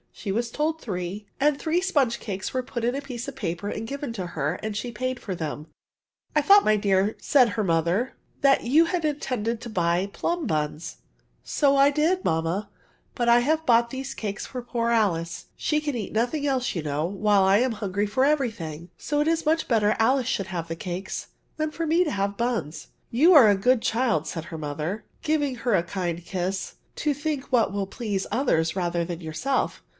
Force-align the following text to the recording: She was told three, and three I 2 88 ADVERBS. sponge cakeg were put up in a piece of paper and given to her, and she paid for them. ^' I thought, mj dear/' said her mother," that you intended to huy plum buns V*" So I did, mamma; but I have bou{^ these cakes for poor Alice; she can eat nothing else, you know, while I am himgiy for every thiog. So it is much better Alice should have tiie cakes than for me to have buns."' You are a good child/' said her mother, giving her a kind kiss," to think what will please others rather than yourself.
She 0.13 0.31
was 0.31 0.51
told 0.51 0.81
three, 0.81 1.27
and 1.39 1.57
three 1.57 1.77
I 1.77 1.77
2 1.77 1.77
88 1.77 1.77
ADVERBS. 1.77 1.87
sponge 1.87 2.19
cakeg 2.19 2.53
were 2.53 2.63
put 2.63 2.83
up 2.85 2.89
in 2.89 2.95
a 2.95 3.01
piece 3.01 3.27
of 3.27 3.35
paper 3.35 3.69
and 3.69 3.87
given 3.87 4.13
to 4.13 4.25
her, 4.27 4.55
and 4.61 4.75
she 4.75 4.91
paid 4.91 5.19
for 5.19 5.33
them. 5.35 5.65
^' 5.65 5.67
I 6.35 6.41
thought, 6.41 6.63
mj 6.65 6.81
dear/' 6.81 7.15
said 7.19 7.49
her 7.49 7.63
mother," 7.63 8.13
that 8.41 8.63
you 8.63 8.87
intended 8.93 9.61
to 9.61 9.69
huy 9.69 10.07
plum 10.11 10.47
buns 10.47 10.93
V*" 10.93 10.97
So 11.43 11.75
I 11.75 11.91
did, 11.91 12.25
mamma; 12.25 12.69
but 13.15 13.29
I 13.29 13.39
have 13.39 13.65
bou{^ 13.65 13.89
these 13.89 14.13
cakes 14.13 14.45
for 14.47 14.61
poor 14.61 14.89
Alice; 14.89 15.45
she 15.55 15.79
can 15.79 15.95
eat 15.95 16.13
nothing 16.13 16.45
else, 16.45 16.75
you 16.75 16.81
know, 16.83 17.05
while 17.05 17.43
I 17.43 17.57
am 17.59 17.75
himgiy 17.75 18.09
for 18.09 18.25
every 18.25 18.51
thiog. 18.51 18.89
So 18.97 19.21
it 19.21 19.27
is 19.27 19.45
much 19.45 19.67
better 19.67 19.95
Alice 19.97 20.27
should 20.27 20.47
have 20.47 20.67
tiie 20.67 20.79
cakes 20.79 21.27
than 21.57 21.71
for 21.71 21.87
me 21.87 22.03
to 22.03 22.11
have 22.11 22.37
buns."' 22.37 22.87
You 23.21 23.33
are 23.33 23.49
a 23.49 23.55
good 23.55 23.81
child/' 23.81 24.27
said 24.27 24.45
her 24.45 24.57
mother, 24.57 25.03
giving 25.23 25.55
her 25.57 25.73
a 25.75 25.83
kind 25.83 26.23
kiss," 26.23 26.75
to 26.97 27.13
think 27.13 27.45
what 27.51 27.71
will 27.71 27.87
please 27.87 28.27
others 28.31 28.75
rather 28.75 29.05
than 29.05 29.21
yourself. 29.21 29.81